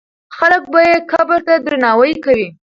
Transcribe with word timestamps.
خلک 0.37 0.63
به 0.71 0.79
یې 0.89 0.95
قبر 1.11 1.39
ته 1.47 1.53
درناوی 1.65 2.13
کوي. 2.23 2.47